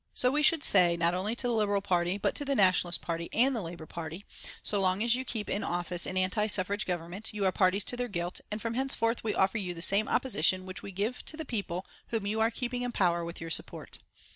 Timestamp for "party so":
3.85-4.81